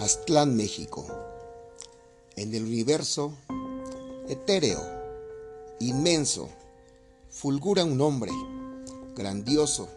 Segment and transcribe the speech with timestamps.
[0.00, 1.04] Aztlán, México.
[2.34, 3.34] En el universo
[4.30, 4.80] etéreo,
[5.78, 6.48] inmenso,
[7.28, 8.32] fulgura un hombre,
[9.14, 9.90] grandioso,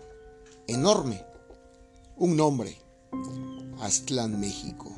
[0.68, 1.24] enorme,
[2.18, 2.78] un nombre,
[3.80, 4.92] Aztlán, México.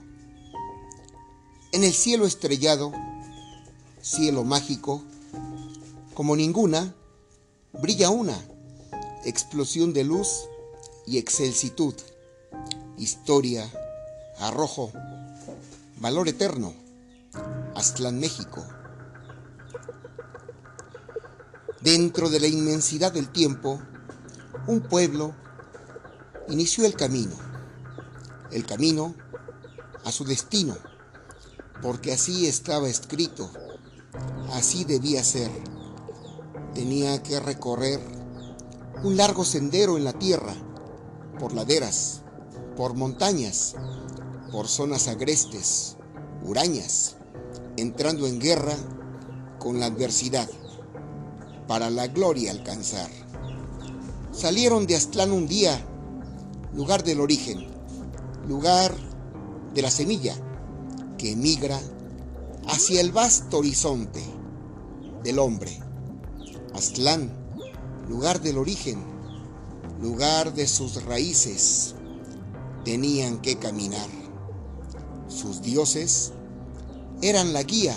[1.71, 2.91] En el cielo estrellado,
[4.01, 5.03] cielo mágico,
[6.15, 6.95] como ninguna,
[7.73, 8.43] brilla una
[9.23, 10.47] explosión de luz
[11.05, 11.93] y excelsitud,
[12.97, 13.69] historia,
[14.39, 14.91] arrojo,
[15.97, 16.73] valor eterno,
[17.75, 18.65] Aztlán, México.
[21.81, 23.79] Dentro de la inmensidad del tiempo,
[24.67, 25.35] un pueblo
[26.47, 27.35] inició el camino,
[28.51, 29.15] el camino
[30.03, 30.75] a su destino,
[31.81, 33.49] porque así estaba escrito,
[34.53, 35.51] así debía ser.
[36.73, 37.99] Tenía que recorrer
[39.03, 40.53] un largo sendero en la tierra,
[41.39, 42.21] por laderas,
[42.75, 43.75] por montañas,
[44.55, 45.97] por zonas agrestes,
[46.41, 47.17] hurañas,
[47.75, 48.73] entrando en guerra
[49.59, 50.49] con la adversidad,
[51.67, 53.09] para la gloria alcanzar.
[54.31, 55.77] Salieron de Aztlán un día,
[56.73, 57.67] lugar del origen,
[58.47, 58.95] lugar
[59.73, 60.33] de la semilla
[61.17, 61.77] que emigra
[62.65, 64.23] hacia el vasto horizonte
[65.21, 65.77] del hombre.
[66.73, 67.29] Aztlán,
[68.07, 69.03] lugar del origen,
[70.01, 71.93] lugar de sus raíces,
[72.85, 74.24] tenían que caminar.
[75.35, 76.31] Sus dioses
[77.21, 77.93] eran la guía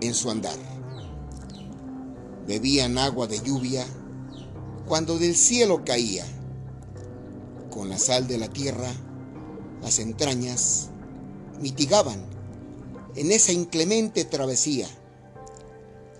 [0.00, 0.56] en su andar.
[2.46, 3.84] Bebían agua de lluvia
[4.88, 6.24] cuando del cielo caía.
[7.70, 8.90] Con la sal de la tierra,
[9.82, 10.88] las entrañas
[11.60, 12.24] mitigaban
[13.16, 14.88] en esa inclemente travesía.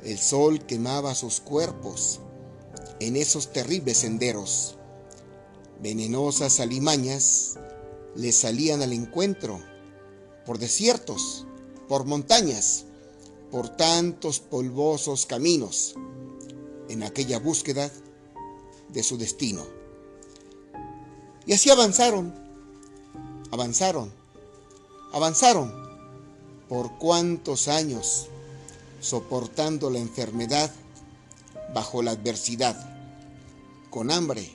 [0.05, 2.21] El sol quemaba sus cuerpos
[3.01, 4.77] en esos terribles senderos.
[5.81, 7.55] Venenosas alimañas
[8.15, 9.76] le salían al encuentro
[10.47, 11.45] por desiertos,
[11.89, 12.85] por montañas,
[13.51, 15.95] por tantos polvosos caminos,
[16.89, 17.91] en aquella búsqueda
[18.89, 19.67] de su destino.
[21.47, 22.35] Y así avanzaron,
[23.51, 24.13] avanzaron,
[25.13, 25.73] avanzaron
[26.69, 28.29] por cuántos años
[29.01, 30.73] soportando la enfermedad
[31.75, 32.77] bajo la adversidad,
[33.91, 34.51] con hambre,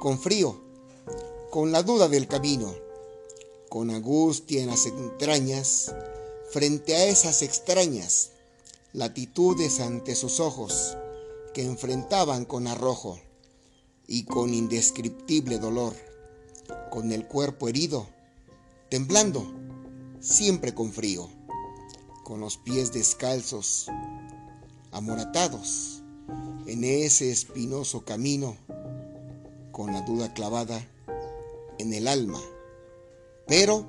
[0.00, 0.60] con frío,
[1.50, 2.74] con la duda del camino,
[3.70, 5.94] con angustia en las entrañas,
[6.50, 8.32] frente a esas extrañas
[8.92, 10.98] latitudes ante sus ojos
[11.54, 13.20] que enfrentaban con arrojo
[14.08, 15.94] y con indescriptible dolor,
[16.90, 18.08] con el cuerpo herido,
[18.88, 19.46] temblando,
[20.18, 21.28] siempre con frío,
[22.24, 23.86] con los pies descalzos,
[24.90, 26.02] amoratados,
[26.66, 28.56] en ese espinoso camino,
[29.70, 30.84] con la duda clavada
[31.78, 32.40] en el alma,
[33.50, 33.84] pero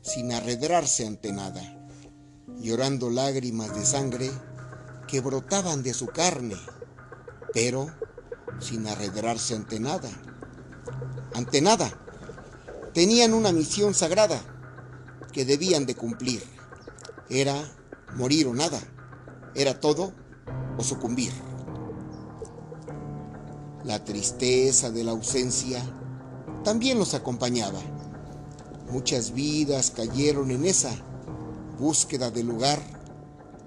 [0.00, 1.60] sin arredrarse ante nada,
[2.58, 4.30] llorando lágrimas de sangre
[5.06, 6.56] que brotaban de su carne,
[7.52, 7.86] pero
[8.60, 10.08] sin arredrarse ante nada.
[11.34, 11.90] Ante nada.
[12.94, 14.40] Tenían una misión sagrada
[15.32, 16.42] que debían de cumplir.
[17.28, 17.54] Era
[18.16, 18.80] morir o nada.
[19.54, 20.14] Era todo
[20.78, 21.32] o sucumbir.
[23.84, 25.82] La tristeza de la ausencia
[26.64, 27.80] también los acompañaba.
[28.90, 30.90] Muchas vidas cayeron en esa
[31.78, 32.80] búsqueda del lugar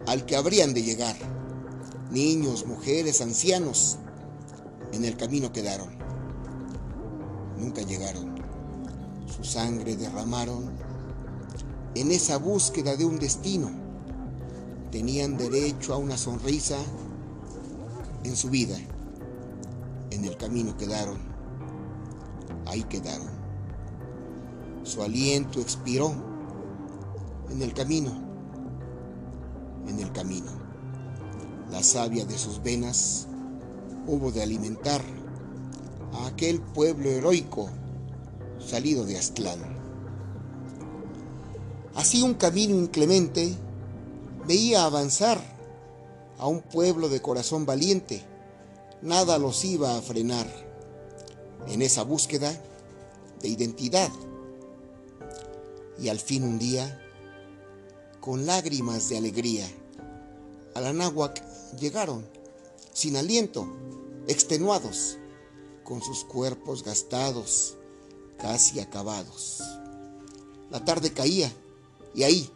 [0.07, 1.15] al que habrían de llegar.
[2.11, 3.99] Niños, mujeres, ancianos,
[4.91, 5.89] en el camino quedaron.
[7.57, 8.35] Nunca llegaron.
[9.27, 10.71] Su sangre derramaron
[11.95, 13.69] en esa búsqueda de un destino.
[14.91, 16.77] Tenían derecho a una sonrisa
[18.23, 18.77] en su vida.
[20.09, 21.17] En el camino quedaron.
[22.65, 23.30] Ahí quedaron.
[24.83, 26.13] Su aliento expiró
[27.49, 28.11] en el camino.
[29.87, 30.51] En el camino.
[31.71, 33.27] La savia de sus venas
[34.07, 35.01] hubo de alimentar
[36.13, 37.69] a aquel pueblo heroico
[38.59, 39.59] salido de Aztlán.
[41.95, 43.53] Así un camino inclemente
[44.47, 45.39] veía avanzar
[46.37, 48.23] a un pueblo de corazón valiente.
[49.01, 50.47] Nada los iba a frenar
[51.67, 52.51] en esa búsqueda
[53.41, 54.09] de identidad.
[55.99, 56.99] Y al fin un día,
[58.19, 59.67] con lágrimas de alegría,
[60.73, 61.43] a la náhuac
[61.79, 62.25] llegaron,
[62.93, 63.67] sin aliento,
[64.27, 65.17] extenuados,
[65.83, 67.77] con sus cuerpos gastados,
[68.37, 69.61] casi acabados.
[70.69, 71.51] La tarde caía
[72.15, 72.49] y ahí,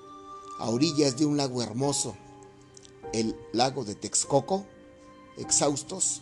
[0.59, 2.15] a orillas de un lago hermoso,
[3.13, 4.65] el lago de Texcoco,
[5.37, 6.21] exhaustos,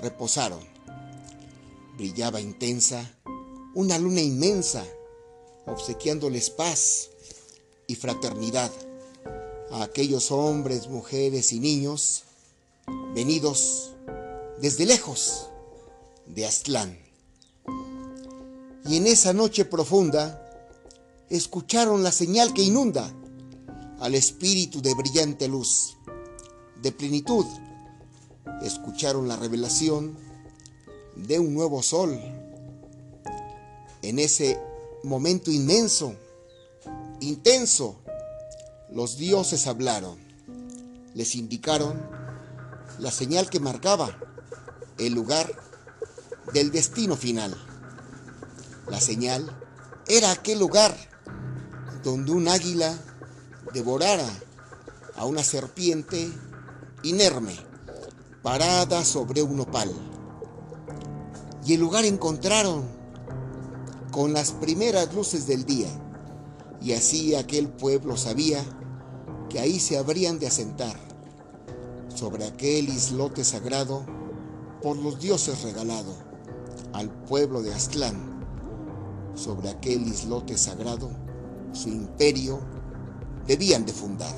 [0.00, 0.60] reposaron.
[1.96, 3.14] Brillaba intensa
[3.74, 4.86] una luna inmensa,
[5.68, 7.10] obsequiándoles paz
[7.86, 8.70] y fraternidad
[9.70, 12.24] a aquellos hombres, mujeres y niños
[13.14, 13.92] venidos
[14.60, 15.48] desde lejos
[16.26, 16.98] de Aztlán.
[18.86, 20.44] Y en esa noche profunda
[21.28, 23.12] escucharon la señal que inunda
[24.00, 25.96] al espíritu de brillante luz,
[26.80, 27.44] de plenitud.
[28.62, 30.16] Escucharon la revelación
[31.16, 32.18] de un nuevo sol.
[34.02, 34.58] En ese
[35.04, 36.14] momento inmenso,
[37.20, 38.00] intenso,
[38.90, 40.18] los dioses hablaron,
[41.14, 42.00] les indicaron
[42.98, 44.18] la señal que marcaba
[44.98, 45.50] el lugar
[46.52, 47.56] del destino final.
[48.88, 49.56] La señal
[50.06, 50.96] era aquel lugar
[52.02, 52.98] donde un águila
[53.74, 54.28] devorara
[55.16, 56.32] a una serpiente
[57.02, 57.54] inerme
[58.42, 59.92] parada sobre un opal.
[61.64, 62.97] Y el lugar encontraron
[64.18, 65.86] con las primeras luces del día.
[66.82, 68.64] Y así aquel pueblo sabía
[69.48, 70.96] que ahí se habrían de asentar,
[72.12, 74.04] sobre aquel islote sagrado
[74.82, 76.12] por los dioses regalado
[76.94, 78.44] al pueblo de Aztlán,
[79.36, 81.10] sobre aquel islote sagrado
[81.70, 82.58] su imperio
[83.46, 84.34] debían de fundar.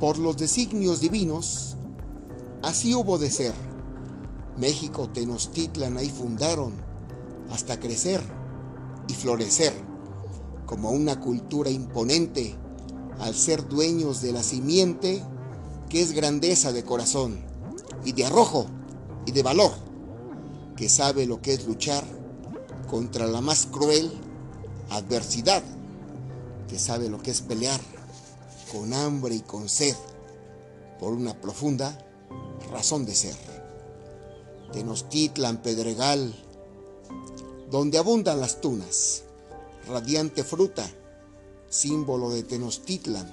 [0.00, 1.76] Por los designios divinos,
[2.62, 3.69] así hubo de ser.
[4.60, 6.74] México, Tenochtitlan ahí fundaron
[7.50, 8.20] hasta crecer
[9.08, 9.72] y florecer
[10.66, 12.54] como una cultura imponente
[13.18, 15.24] al ser dueños de la simiente
[15.88, 17.40] que es grandeza de corazón
[18.04, 18.66] y de arrojo
[19.26, 19.72] y de valor,
[20.76, 22.04] que sabe lo que es luchar
[22.88, 24.12] contra la más cruel
[24.90, 25.62] adversidad,
[26.68, 27.80] que sabe lo que es pelear
[28.70, 29.96] con hambre y con sed
[30.98, 31.98] por una profunda
[32.70, 33.49] razón de ser.
[34.72, 36.34] Tenochtitlan, Pedregal,
[37.70, 39.24] donde abundan las tunas,
[39.86, 40.88] radiante fruta,
[41.68, 43.28] símbolo de Tenochtitlan,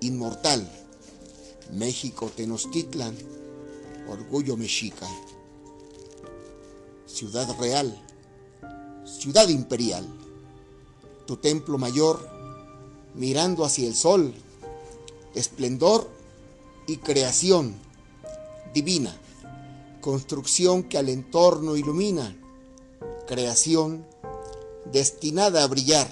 [0.00, 0.68] inmortal.
[1.72, 3.16] México, Tenochtitlan,
[4.08, 5.08] orgullo mexica.
[7.06, 7.96] Ciudad real,
[9.04, 10.06] ciudad imperial,
[11.26, 12.28] tu templo mayor
[13.14, 14.34] mirando hacia el sol,
[15.34, 16.08] esplendor
[16.86, 17.74] y creación
[18.74, 19.16] divina,
[20.04, 22.36] construcción que al entorno ilumina,
[23.26, 24.04] creación
[24.92, 26.06] destinada a brillar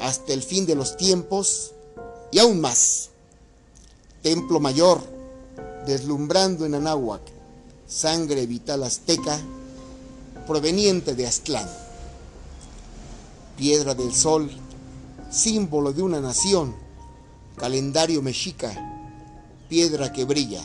[0.00, 1.74] hasta el fin de los tiempos
[2.32, 3.10] y aún más.
[4.20, 5.00] Templo mayor,
[5.86, 7.22] deslumbrando en Anáhuac,
[7.86, 9.38] sangre vital azteca
[10.48, 11.70] proveniente de Aztlán.
[13.56, 14.50] Piedra del sol,
[15.30, 16.74] símbolo de una nación,
[17.58, 18.74] calendario mexica,
[19.68, 20.64] piedra que brilla,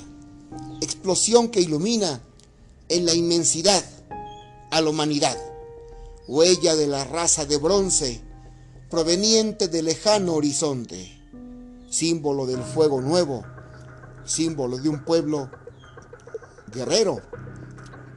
[0.82, 2.22] explosión que ilumina
[2.90, 3.84] en la inmensidad
[4.72, 5.38] a la humanidad,
[6.28, 8.22] huella de la raza de bronce,
[8.90, 11.22] proveniente del lejano horizonte,
[11.90, 13.44] símbolo del fuego nuevo,
[14.26, 15.50] símbolo de un pueblo
[16.72, 17.22] guerrero,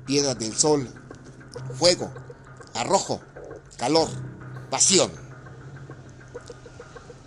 [0.07, 0.89] piedra del sol,
[1.79, 2.11] fuego,
[2.75, 3.21] arrojo,
[3.77, 4.09] calor.
[4.71, 5.11] Pasión.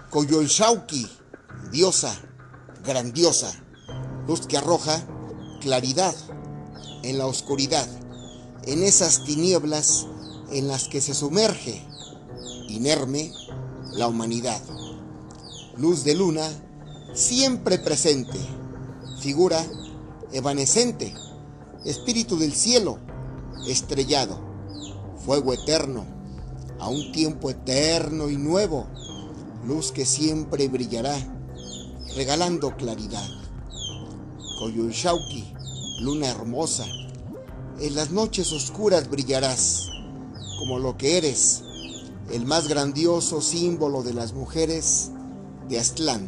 [0.10, 1.10] Coyolxauqui,
[1.72, 2.14] diosa,
[2.84, 3.52] grandiosa,
[4.28, 5.04] luz que arroja
[5.60, 6.16] claridad
[7.04, 7.88] en la oscuridad,
[8.66, 10.08] en esas tinieblas
[10.52, 11.82] en las que se sumerge,
[12.68, 13.32] inerme,
[13.94, 14.62] la humanidad.
[15.78, 16.48] Luz de luna,
[17.14, 18.38] siempre presente,
[19.22, 19.64] figura
[20.32, 21.14] evanescente,
[21.86, 23.00] espíritu del cielo,
[23.68, 24.40] estrellado,
[25.26, 26.06] fuego eterno,
[26.80, 28.88] a un tiempo eterno y nuevo,
[29.66, 31.18] luz que siempre brillará,
[32.16, 33.28] regalando claridad.
[34.60, 35.54] Coyunxauqui,
[36.02, 36.86] luna hermosa,
[37.80, 39.90] en las noches oscuras brillarás,
[40.60, 41.64] como lo que eres,
[42.30, 45.12] el más grandioso símbolo de las mujeres
[45.70, 46.28] de Aztlán.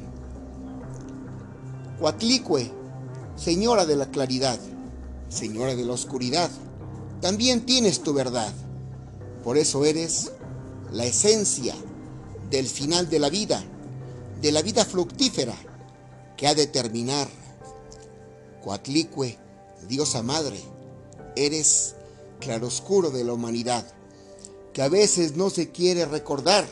[1.99, 2.71] Coatlicue,
[3.35, 4.59] señora de la claridad,
[5.27, 6.49] señora de la oscuridad,
[7.19, 8.53] también tienes tu verdad.
[9.43, 10.31] Por eso eres
[10.89, 11.75] la esencia
[12.49, 13.61] del final de la vida,
[14.41, 15.55] de la vida fructífera
[16.37, 17.40] que ha de terminar.
[18.63, 19.37] Coatlicue,
[19.87, 20.59] diosa madre,
[21.35, 21.95] eres
[22.39, 23.85] claroscuro de la humanidad,
[24.73, 26.67] que a veces no se quiere recordar,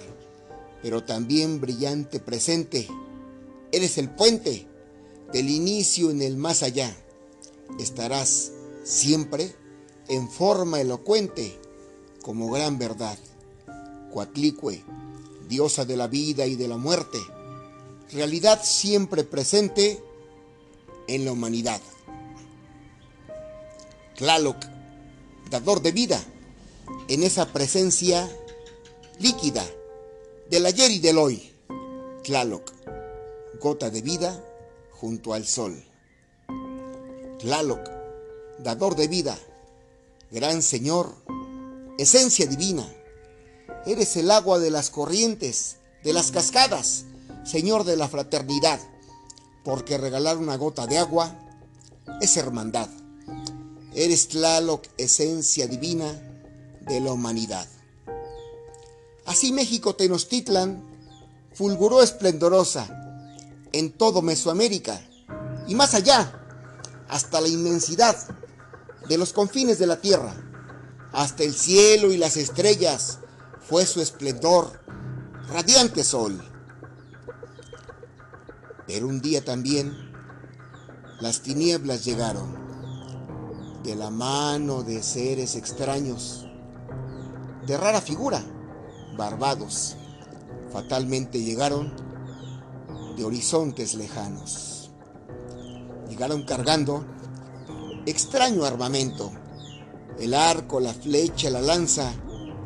[0.82, 2.88] pero también brillante presente.
[3.72, 4.68] Eres el puente
[5.34, 6.96] del inicio en el más allá.
[7.80, 8.52] Estarás
[8.84, 9.54] siempre
[10.08, 11.60] en forma elocuente
[12.22, 13.18] como gran verdad.
[14.14, 14.84] Coatlicue,
[15.48, 17.20] diosa de la vida y de la muerte,
[18.12, 20.02] realidad siempre presente
[21.16, 21.82] en la humanidad.
[24.16, 24.58] Tlaloc,
[25.50, 26.22] dador de vida,
[27.08, 28.30] en esa presencia
[29.20, 29.66] líquida
[30.50, 31.52] del ayer y del hoy.
[32.24, 32.72] Tlaloc,
[33.60, 34.44] gota de vida
[34.92, 35.84] junto al sol.
[37.40, 37.80] Tlaloc,
[38.60, 39.38] dador de vida,
[40.32, 41.16] gran Señor,
[41.98, 42.88] esencia divina.
[43.86, 47.06] Eres el agua de las corrientes, de las cascadas,
[47.46, 48.80] Señor de la fraternidad,
[49.64, 51.36] porque regalar una gota de agua
[52.22, 52.90] es hermandad.
[53.94, 56.12] Eres Tlaloc, esencia divina
[56.82, 57.68] de la humanidad.
[59.26, 60.84] Así México Tenochtitlan
[61.54, 62.88] fulguró esplendorosa
[63.72, 65.02] en todo Mesoamérica
[65.68, 66.34] y más allá,
[67.08, 68.18] hasta la inmensidad
[69.08, 70.34] de los confines de la tierra,
[71.12, 73.20] hasta el cielo y las estrellas
[73.60, 74.82] fue su esplendor,
[75.52, 76.42] radiante sol.
[78.90, 79.96] Pero un día también
[81.22, 82.58] las tinieblas llegaron
[83.84, 86.48] de la mano de seres extraños,
[87.68, 88.44] de rara figura,
[89.16, 89.96] barbados,
[90.74, 91.94] fatalmente llegaron
[93.16, 94.90] de horizontes lejanos.
[96.10, 97.06] Llegaron cargando
[98.08, 99.32] extraño armamento.
[100.18, 102.12] El arco, la flecha, la lanza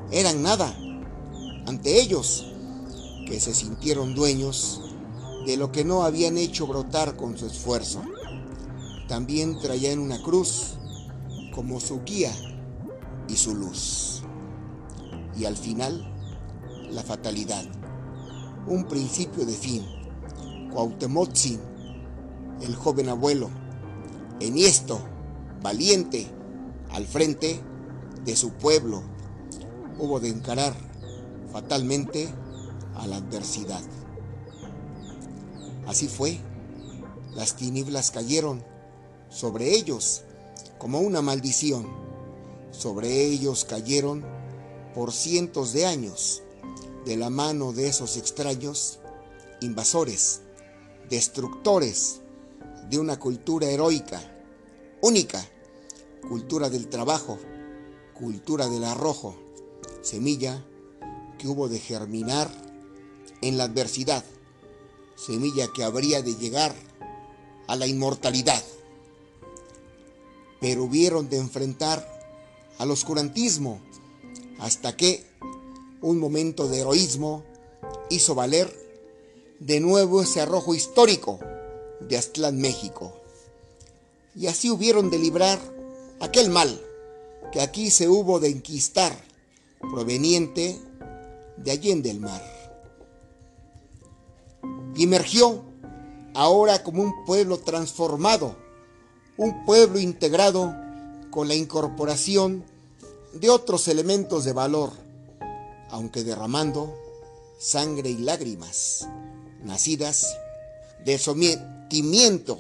[0.09, 0.73] eran nada
[1.67, 2.45] ante ellos,
[3.27, 4.79] que se sintieron dueños
[5.45, 8.01] de lo que no habían hecho brotar con su esfuerzo.
[9.07, 10.77] También traían una cruz
[11.53, 12.31] como su guía
[13.27, 14.23] y su luz.
[15.37, 16.05] Y al final,
[16.89, 17.65] la fatalidad,
[18.67, 19.85] un principio de fin.
[20.71, 21.59] Cuauhtemotzin,
[22.61, 23.49] el joven abuelo,
[24.39, 24.99] enhiesto,
[25.61, 26.27] valiente,
[26.91, 27.61] al frente
[28.23, 29.03] de su pueblo,
[29.99, 30.73] hubo de encarar
[31.51, 32.29] fatalmente
[32.95, 33.81] a la adversidad.
[35.85, 36.39] Así fue,
[37.35, 38.63] las tinieblas cayeron
[39.29, 40.23] sobre ellos
[40.77, 41.87] como una maldición.
[42.71, 44.23] Sobre ellos cayeron
[44.93, 46.41] por cientos de años
[47.05, 48.99] de la mano de esos extraños
[49.61, 50.41] invasores,
[51.09, 52.21] destructores
[52.89, 54.21] de una cultura heroica,
[55.01, 55.43] única,
[56.27, 57.37] cultura del trabajo,
[58.13, 59.35] cultura del arrojo,
[60.01, 60.63] semilla
[61.37, 62.49] que hubo de germinar
[63.41, 64.23] en la adversidad,
[65.15, 66.73] semilla que habría de llegar
[67.67, 68.63] a la inmortalidad.
[70.59, 72.07] Pero hubieron de enfrentar
[72.77, 73.81] al oscurantismo
[74.59, 75.25] hasta que
[76.01, 77.43] un momento de heroísmo
[78.09, 78.73] hizo valer
[79.59, 81.39] de nuevo ese arrojo histórico
[82.01, 83.13] de Aztlán, México.
[84.35, 85.59] Y así hubieron de librar
[86.19, 86.81] aquel mal
[87.51, 89.15] que aquí se hubo de enquistar,
[89.79, 90.79] proveniente
[91.57, 92.52] de Allende el mar.
[94.95, 95.63] Y emergió
[96.33, 98.55] ahora como un pueblo transformado,
[99.37, 100.73] un pueblo integrado
[101.31, 102.63] con la incorporación
[103.33, 105.03] de otros elementos de valor
[105.93, 106.91] aunque derramando
[107.59, 109.07] sangre y lágrimas,
[109.63, 110.35] nacidas
[111.05, 112.59] del sometimiento,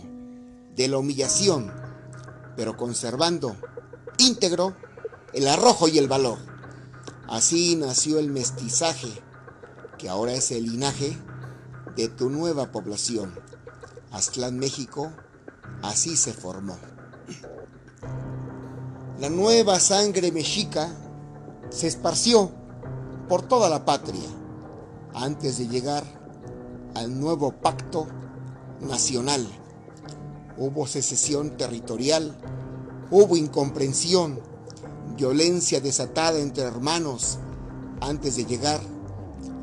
[0.75, 1.73] de la humillación,
[2.55, 3.57] pero conservando
[4.19, 4.75] íntegro
[5.33, 6.37] el arrojo y el valor.
[7.27, 9.09] Así nació el mestizaje,
[9.97, 11.17] que ahora es el linaje
[11.95, 13.33] de tu nueva población.
[14.11, 15.11] Aztlán, México,
[15.81, 16.77] así se formó.
[19.19, 20.89] La nueva sangre mexica
[21.69, 22.51] se esparció
[23.29, 24.29] por toda la patria
[25.13, 26.03] antes de llegar
[26.95, 28.07] al nuevo pacto
[28.81, 29.47] nacional.
[30.57, 32.35] Hubo secesión territorial,
[33.11, 34.39] hubo incomprensión,
[35.15, 37.39] violencia desatada entre hermanos
[38.01, 38.81] antes de llegar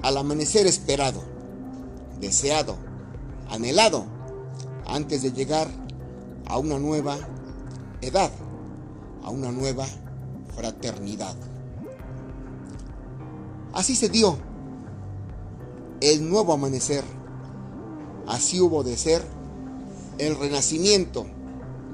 [0.02, 1.22] al amanecer esperado,
[2.20, 2.76] deseado,
[3.48, 4.04] anhelado,
[4.86, 5.68] antes de llegar
[6.46, 7.16] a una nueva
[8.00, 8.30] edad,
[9.22, 9.86] a una nueva
[10.54, 11.36] fraternidad.
[13.72, 14.36] Así se dio
[16.00, 17.04] el nuevo amanecer.
[18.26, 19.24] Así hubo de ser
[20.18, 21.26] el renacimiento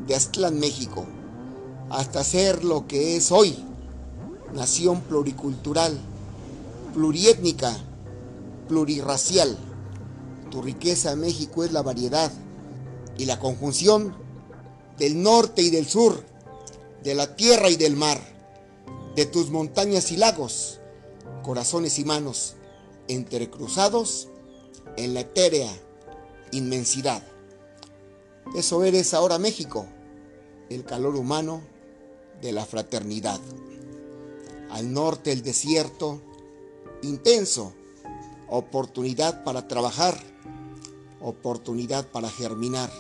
[0.06, 1.04] de Aztlán, México,
[1.90, 3.56] hasta ser lo que es hoy,
[4.54, 5.98] nación pluricultural,
[6.94, 7.76] pluriétnica,
[8.68, 9.56] plurirracial.
[10.50, 12.32] Tu riqueza, México, es la variedad
[13.16, 14.16] y la conjunción
[14.98, 16.24] del norte y del sur,
[17.02, 18.20] de la tierra y del mar,
[19.14, 20.80] de tus montañas y lagos,
[21.42, 22.56] corazones y manos
[23.08, 24.28] entrecruzados
[24.96, 25.70] en la etérea
[26.52, 27.22] inmensidad.
[28.54, 29.86] Eso eres ahora México,
[30.70, 31.62] el calor humano
[32.40, 33.40] de la fraternidad.
[34.70, 36.20] Al norte el desierto,
[37.02, 37.72] intenso,
[38.48, 40.18] oportunidad para trabajar,
[41.20, 42.90] oportunidad para germinar.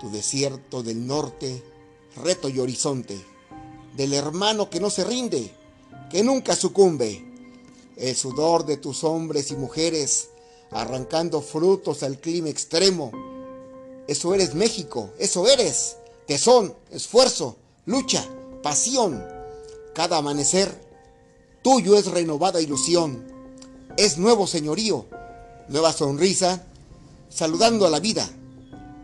[0.00, 1.62] Tu desierto del norte,
[2.16, 3.20] reto y horizonte,
[3.96, 5.50] del hermano que no se rinde,
[6.10, 7.24] que nunca sucumbe.
[7.96, 10.30] El sudor de tus hombres y mujeres
[10.72, 13.12] arrancando frutos al clima extremo.
[14.06, 15.96] Eso eres México, eso eres.
[16.26, 17.56] Tesón, esfuerzo,
[17.86, 18.26] lucha,
[18.62, 19.22] pasión.
[19.94, 20.72] Cada amanecer
[21.62, 23.24] tuyo es renovada ilusión.
[23.96, 25.06] Es nuevo señorío,
[25.68, 26.66] nueva sonrisa,
[27.32, 28.28] saludando a la vida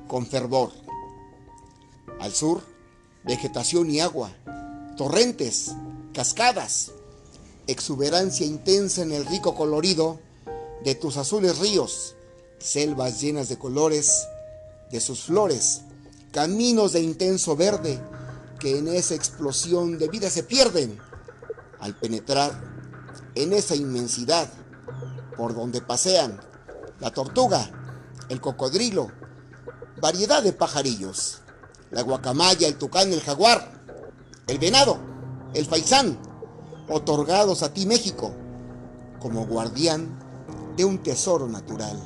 [0.06, 0.73] con fervor.
[2.20, 2.62] Al sur,
[3.25, 4.32] vegetación y agua,
[4.97, 5.73] torrentes,
[6.12, 6.92] cascadas,
[7.66, 10.20] exuberancia intensa en el rico colorido
[10.85, 12.16] de tus azules ríos,
[12.58, 14.26] selvas llenas de colores,
[14.90, 15.82] de sus flores,
[16.32, 17.99] caminos de intenso verde
[18.58, 20.99] que en esa explosión de vida se pierden
[21.78, 22.61] al penetrar
[23.35, 24.49] en esa inmensidad
[25.37, 26.40] por donde pasean
[26.99, 27.70] la tortuga,
[28.28, 29.08] el cocodrilo,
[30.00, 31.40] variedad de pajarillos,
[31.90, 33.82] la guacamaya, el tucán, el jaguar,
[34.47, 34.99] el venado,
[35.54, 36.18] el faisán,
[36.88, 38.35] otorgados a ti México
[39.20, 40.18] como guardián
[40.76, 41.99] de un tesoro natural.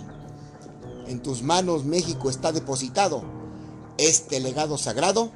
[1.06, 3.22] En tus manos México está depositado
[3.98, 5.30] este legado sagrado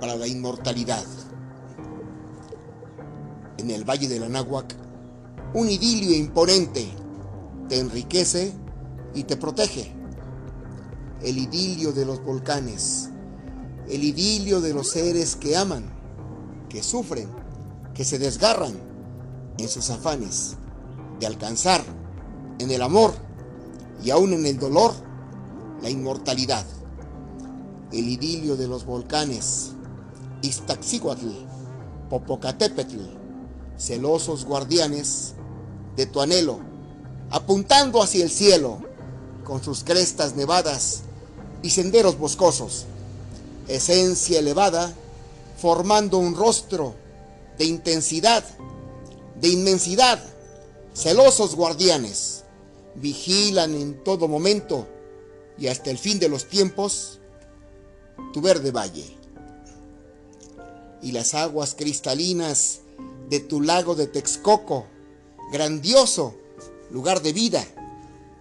[0.00, 1.04] para la inmortalidad.
[3.58, 4.74] En el Valle del Anáhuac,
[5.54, 6.88] un idilio imponente
[7.68, 8.54] te enriquece
[9.14, 9.92] y te protege.
[11.22, 13.10] El idilio de los volcanes,
[13.88, 15.90] el idilio de los seres que aman,
[16.68, 17.28] que sufren,
[17.94, 18.74] que se desgarran
[19.58, 20.56] en sus afanes
[21.18, 21.82] de alcanzar
[22.58, 23.12] en el amor
[24.02, 24.92] y aún en el dolor
[25.82, 26.64] la inmortalidad.
[27.90, 29.72] El idilio de los volcanes,
[30.42, 31.28] Iztaccíhuatl,
[32.10, 32.98] Popocatépetl,
[33.76, 35.34] celosos guardianes
[35.96, 36.60] de tu anhelo,
[37.30, 38.87] apuntando hacia el cielo
[39.48, 41.00] con sus crestas nevadas
[41.62, 42.84] y senderos boscosos,
[43.66, 44.94] esencia elevada,
[45.60, 46.94] formando un rostro
[47.56, 48.44] de intensidad,
[49.40, 50.22] de inmensidad,
[50.94, 52.44] celosos guardianes
[52.96, 54.86] vigilan en todo momento
[55.56, 57.18] y hasta el fin de los tiempos
[58.34, 59.16] tu verde valle.
[61.00, 62.80] Y las aguas cristalinas
[63.30, 64.86] de tu lago de Texcoco,
[65.52, 66.34] grandioso
[66.90, 67.66] lugar de vida,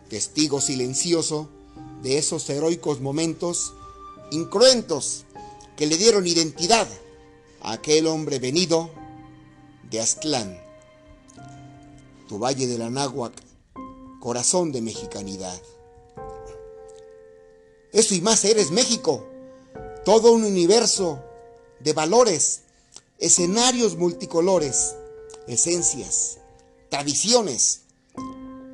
[0.10, 1.50] testigo silencioso
[2.02, 3.74] de esos heroicos momentos
[4.32, 5.26] incruentos
[5.76, 6.88] que le dieron identidad
[7.62, 8.89] a aquel hombre venido
[9.89, 10.60] de Aztlán,
[12.28, 13.34] tu valle del Anáhuac
[14.20, 15.62] corazón de mexicanidad.
[17.93, 19.26] Eso y más eres México,
[20.04, 21.24] todo un universo
[21.80, 22.62] de valores,
[23.20, 24.96] escenarios multicolores,
[25.48, 26.39] esencias,
[26.89, 27.82] tradiciones.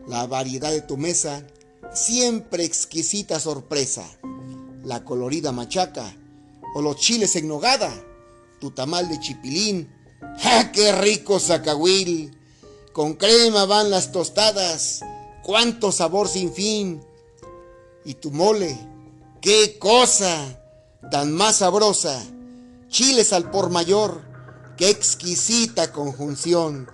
[0.07, 1.45] La variedad de tu mesa,
[1.93, 4.03] siempre exquisita sorpresa.
[4.83, 6.15] La colorida machaca
[6.75, 7.93] o los chiles en nogada,
[8.59, 9.89] tu tamal de chipilín.
[10.39, 12.37] ¡Ja, qué rico zacahuil!
[12.91, 15.01] Con crema van las tostadas
[15.43, 17.03] cuánto sabor sin fin.
[18.05, 18.77] Y tu mole,
[19.41, 20.59] qué cosa
[21.11, 22.21] tan más sabrosa.
[22.87, 24.21] Chiles al por mayor,
[24.77, 26.89] qué exquisita conjunción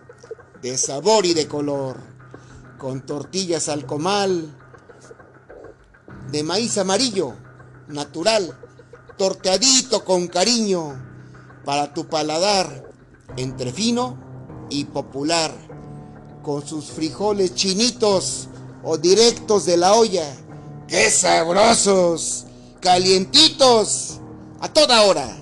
[0.62, 2.19] de sabor y de color.
[2.80, 4.58] Con tortillas al comal,
[6.32, 7.34] de maíz amarillo,
[7.88, 8.58] natural,
[9.18, 11.00] torteadito con cariño,
[11.66, 12.90] para tu paladar,
[13.38, 14.18] entre fino
[14.70, 15.52] y popular
[16.42, 18.48] con sus frijoles chinitos
[18.84, 20.26] o directos de la olla.
[20.88, 22.46] ¡Qué sabrosos!
[22.80, 24.20] Calientitos
[24.60, 25.38] a toda hora.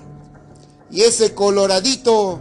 [0.90, 2.40] Y ese coloradito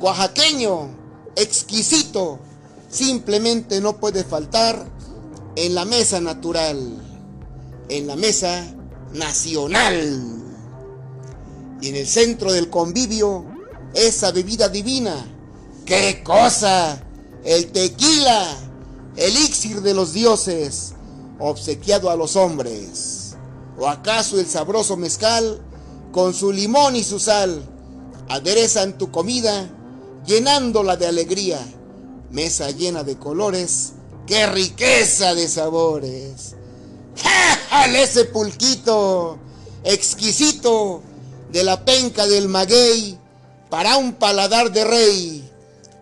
[0.00, 0.90] oaxaqueño,
[1.36, 2.40] exquisito,
[2.92, 4.86] simplemente no puede faltar
[5.56, 6.78] en la mesa natural,
[7.88, 8.64] en la mesa
[9.14, 10.38] nacional.
[11.80, 13.44] Y en el centro del convivio,
[13.92, 15.26] esa bebida divina.
[15.84, 17.02] ¡Qué cosa!
[17.44, 18.56] el tequila,
[19.16, 20.92] elixir de los dioses,
[21.38, 23.34] obsequiado a los hombres.
[23.78, 25.60] ¿O acaso el sabroso mezcal,
[26.12, 27.62] con su limón y su sal,
[28.28, 29.68] aderezan tu comida,
[30.26, 31.58] llenándola de alegría?
[32.32, 33.92] Mesa llena de colores,
[34.26, 36.54] qué riqueza de sabores.
[37.68, 39.38] ¡Jale ese pulquito
[39.84, 41.02] exquisito
[41.50, 43.18] de la penca del maguey
[43.68, 45.50] para un paladar de rey!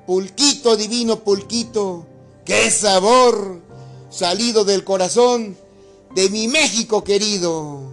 [0.07, 2.07] Pulquito, divino pulquito,
[2.45, 3.61] qué sabor
[4.09, 5.57] salido del corazón
[6.15, 7.93] de mi México querido.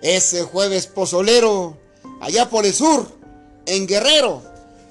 [0.00, 1.76] Ese jueves pozolero,
[2.22, 3.06] allá por el sur,
[3.66, 4.42] en Guerrero,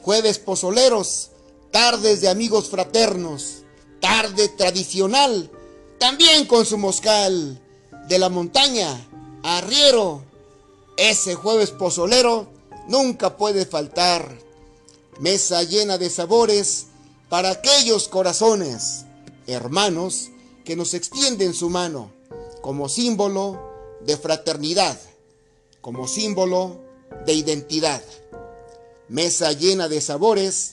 [0.03, 1.31] jueves pozoleros,
[1.73, 3.63] tardes de amigos fraternos,
[3.99, 5.49] tarde tradicional,
[5.97, 7.59] también con su moscal,
[8.07, 8.87] de la montaña,
[9.41, 10.23] arriero.
[10.97, 12.47] Ese jueves pozolero
[12.87, 14.37] nunca puede faltar
[15.19, 16.85] mesa llena de sabores
[17.27, 19.05] para aquellos corazones,
[19.47, 20.29] hermanos,
[20.65, 22.11] que nos extienden su mano
[22.61, 23.59] como símbolo
[24.05, 24.99] de fraternidad,
[25.81, 26.77] como símbolo
[27.25, 28.03] de identidad.
[29.09, 30.71] Mesa llena de sabores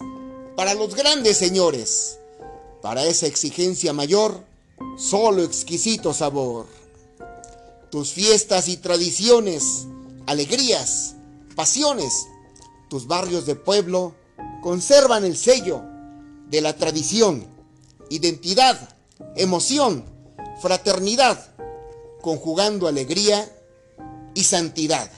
[0.57, 2.19] para los grandes señores,
[2.83, 4.45] para esa exigencia mayor,
[4.97, 6.67] solo exquisito sabor.
[7.91, 9.87] Tus fiestas y tradiciones,
[10.27, 11.15] alegrías,
[11.57, 12.27] pasiones,
[12.89, 14.15] tus barrios de pueblo
[14.63, 15.83] conservan el sello
[16.49, 17.47] de la tradición,
[18.09, 18.97] identidad,
[19.37, 20.05] emoción,
[20.61, 21.55] fraternidad,
[22.21, 23.51] conjugando alegría
[24.35, 25.11] y santidad.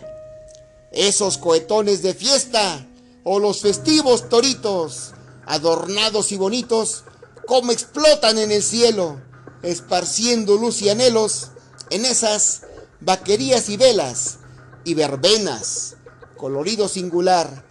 [0.92, 2.87] Esos cohetones de fiesta
[3.25, 5.14] o los festivos toritos,
[5.53, 7.05] adornados y bonitos,
[7.47, 9.21] como explotan en el cielo,
[9.62, 11.51] esparciendo luz y anhelos
[11.91, 12.62] en esas
[13.03, 14.38] vaquerías y velas
[14.85, 15.97] y verbenas,
[16.38, 17.67] colorido singular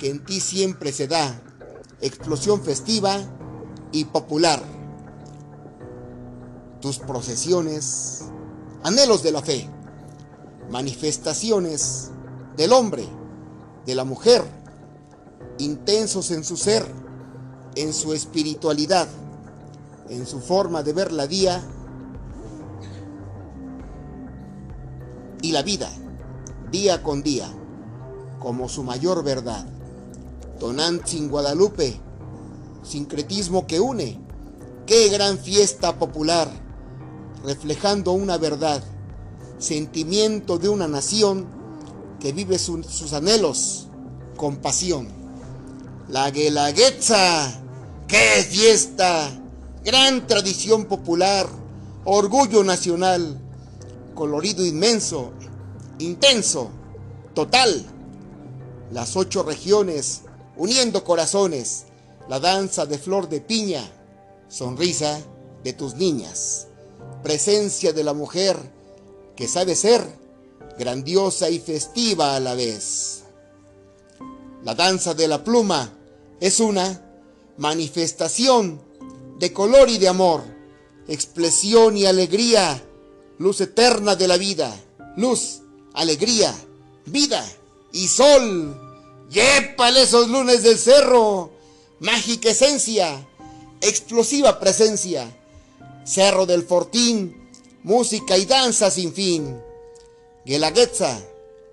[0.00, 1.40] que en ti siempre se da,
[2.00, 3.20] explosión festiva
[3.92, 4.60] y popular.
[6.80, 8.24] Tus procesiones,
[8.82, 9.70] anhelos de la fe,
[10.68, 12.10] manifestaciones
[12.56, 13.08] del hombre,
[13.86, 14.42] de la mujer,
[15.58, 16.84] intensos en su ser,
[17.82, 19.08] en su espiritualidad,
[20.08, 21.62] en su forma de ver la día
[25.40, 25.90] y la vida,
[26.70, 27.50] día con día,
[28.38, 29.66] como su mayor verdad.
[30.58, 31.98] Tonantzin Guadalupe,
[32.82, 34.18] sincretismo que une,
[34.84, 36.50] qué gran fiesta popular,
[37.44, 38.82] reflejando una verdad,
[39.58, 41.46] sentimiento de una nación
[42.18, 43.86] que vive sus anhelos
[44.36, 45.08] con pasión.
[46.08, 47.60] La Guelaguetza,
[48.10, 49.30] qué fiesta,
[49.84, 51.48] gran tradición popular,
[52.04, 53.40] orgullo nacional,
[54.14, 55.30] colorido inmenso,
[56.00, 56.70] intenso,
[57.34, 57.86] total.
[58.90, 60.22] Las ocho regiones
[60.56, 61.84] uniendo corazones,
[62.28, 63.88] la danza de flor de piña,
[64.48, 65.20] sonrisa
[65.62, 66.66] de tus niñas,
[67.22, 68.56] presencia de la mujer
[69.36, 70.04] que sabe ser
[70.76, 73.22] grandiosa y festiva a la vez.
[74.64, 75.92] La danza de la pluma
[76.40, 77.06] es una
[77.60, 78.80] manifestación
[79.38, 80.42] de color y de amor,
[81.06, 82.82] expresión y alegría,
[83.38, 84.74] luz eterna de la vida,
[85.16, 85.60] luz,
[85.92, 86.54] alegría,
[87.04, 87.46] vida
[87.92, 88.80] y sol.
[89.28, 91.52] Yépale esos lunes del cerro,
[92.00, 93.28] mágica esencia,
[93.82, 95.30] explosiva presencia,
[96.02, 97.50] cerro del fortín,
[97.82, 99.60] música y danza sin fin.
[100.46, 101.20] Guelaguetza,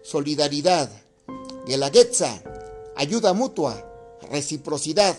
[0.04, 0.92] solidaridad.
[1.66, 2.44] Guelaguetza,
[2.98, 3.90] ayuda mutua,
[4.30, 5.18] reciprocidad.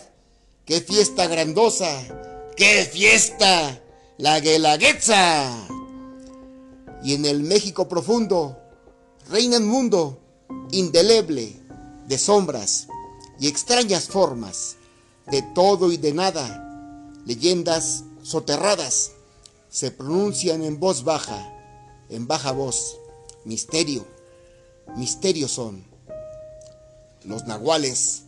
[0.69, 1.89] ¡Qué fiesta grandosa!
[2.55, 3.81] ¡Qué fiesta!
[4.19, 5.67] La Guelaguetza.
[7.03, 8.55] Y en el México profundo
[9.31, 10.19] reina mundo
[10.69, 11.55] indeleble
[12.07, 12.87] de sombras
[13.39, 14.75] y extrañas formas,
[15.31, 19.13] de todo y de nada, leyendas soterradas
[19.71, 21.51] se pronuncian en voz baja,
[22.09, 22.95] en baja voz,
[23.43, 24.05] misterio,
[24.95, 25.83] misterio son.
[27.23, 28.21] Los nahuales,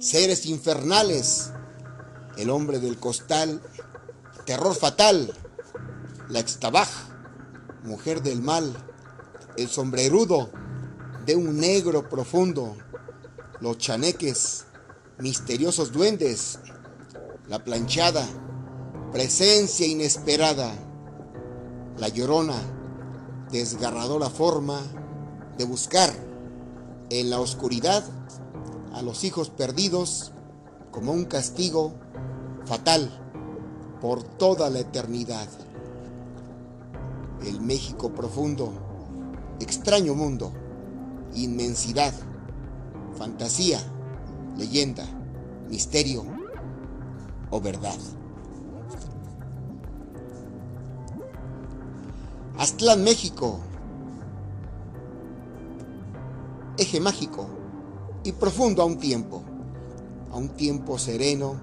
[0.00, 1.52] seres infernales,
[2.36, 3.62] el hombre del costal,
[4.44, 5.32] terror fatal,
[6.28, 6.88] la extabaj,
[7.84, 8.74] mujer del mal,
[9.56, 10.50] el sombrerudo
[11.26, 12.76] de un negro profundo,
[13.60, 14.64] los chaneques,
[15.18, 16.58] misteriosos duendes,
[17.48, 18.26] la planchada,
[19.12, 20.72] presencia inesperada,
[21.98, 22.60] la llorona,
[23.50, 24.80] desgarradora forma
[25.56, 26.12] de buscar
[27.10, 28.04] en la oscuridad
[28.92, 30.33] a los hijos perdidos
[30.94, 31.92] como un castigo
[32.66, 33.10] fatal
[34.00, 35.48] por toda la eternidad.
[37.44, 38.72] El México profundo,
[39.58, 40.52] extraño mundo,
[41.34, 42.14] inmensidad,
[43.18, 43.80] fantasía,
[44.56, 45.04] leyenda,
[45.68, 46.24] misterio
[47.50, 47.98] o verdad.
[52.56, 53.58] Aztlán, México,
[56.78, 57.48] eje mágico
[58.22, 59.42] y profundo a un tiempo,
[60.34, 61.60] a un tiempo sereno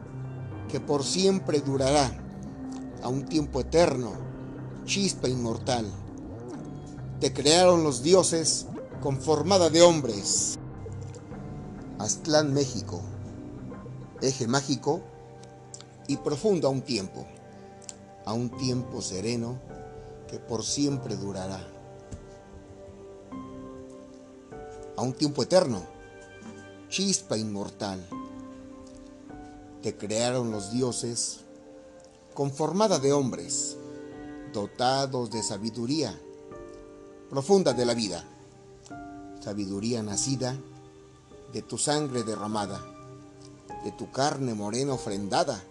[0.69, 2.09] que por siempre durará,
[3.03, 4.13] a un tiempo eterno,
[4.85, 5.91] chispa inmortal.
[7.19, 8.67] Te crearon los dioses
[9.01, 10.57] con formada de hombres.
[11.99, 13.01] Aztlán, México,
[14.21, 15.01] eje mágico
[16.07, 17.27] y profundo a un tiempo,
[18.25, 19.59] a un tiempo sereno
[20.29, 21.59] que por siempre durará,
[24.95, 25.81] a un tiempo eterno,
[26.87, 27.99] chispa inmortal
[29.81, 31.39] te crearon los dioses,
[32.33, 33.77] conformada de hombres,
[34.53, 36.17] dotados de sabiduría
[37.29, 38.25] profunda de la vida,
[39.39, 40.55] sabiduría nacida
[41.53, 42.85] de tu sangre derramada,
[43.85, 45.63] de tu carne morena ofrendada,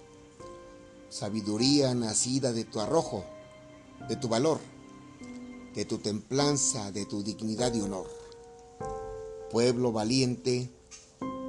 [1.10, 3.24] sabiduría nacida de tu arrojo,
[4.08, 4.58] de tu valor,
[5.74, 8.08] de tu templanza, de tu dignidad y honor.
[9.50, 10.70] Pueblo valiente,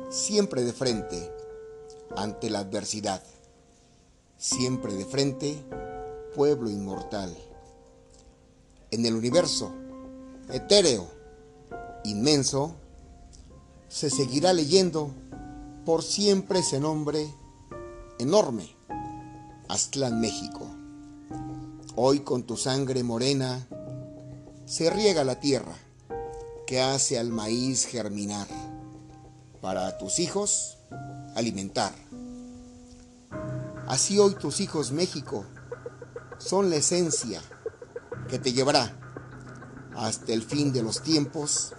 [0.09, 1.40] siempre de frente
[2.17, 3.21] ante la adversidad,
[4.37, 5.63] siempre de frente,
[6.35, 7.35] pueblo inmortal.
[8.91, 9.71] En el universo,
[10.49, 11.07] etéreo,
[12.03, 12.75] inmenso,
[13.87, 15.11] se seguirá leyendo
[15.85, 17.27] por siempre ese nombre
[18.19, 18.69] enorme,
[19.67, 20.67] Aztlán, México.
[21.95, 23.67] Hoy con tu sangre morena
[24.65, 25.75] se riega la tierra
[26.65, 28.47] que hace al maíz germinar,
[29.59, 30.77] para tus hijos
[31.35, 31.93] alimentar.
[33.91, 35.45] Así hoy tus hijos México
[36.37, 37.41] son la esencia
[38.29, 38.97] que te llevará
[39.97, 41.73] hasta el fin de los tiempos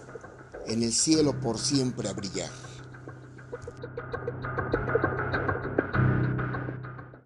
[0.67, 2.51] en el cielo por siempre a brillar.